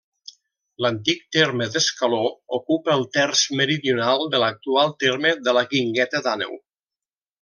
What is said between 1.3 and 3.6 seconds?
terme d'Escaló ocupa el terç